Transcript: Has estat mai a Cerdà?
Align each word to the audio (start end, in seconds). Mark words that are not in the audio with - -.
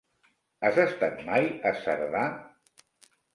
Has 0.69 0.79
estat 0.83 1.21
mai 1.27 1.45
a 1.73 1.75
Cerdà? 1.83 2.25